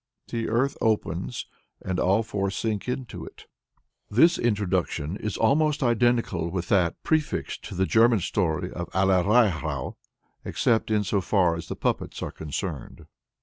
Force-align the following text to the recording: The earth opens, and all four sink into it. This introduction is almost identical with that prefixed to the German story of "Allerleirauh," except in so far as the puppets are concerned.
The 0.29 0.49
earth 0.49 0.75
opens, 0.81 1.45
and 1.79 1.99
all 1.99 2.23
four 2.23 2.49
sink 2.49 2.89
into 2.89 3.23
it. 3.23 3.45
This 4.09 4.39
introduction 4.39 5.15
is 5.15 5.37
almost 5.37 5.83
identical 5.83 6.49
with 6.49 6.69
that 6.69 6.95
prefixed 7.03 7.63
to 7.65 7.75
the 7.75 7.85
German 7.85 8.19
story 8.21 8.71
of 8.71 8.89
"Allerleirauh," 8.93 9.95
except 10.43 10.89
in 10.89 11.03
so 11.03 11.21
far 11.21 11.55
as 11.55 11.67
the 11.67 11.75
puppets 11.75 12.23
are 12.23 12.31
concerned. 12.31 13.05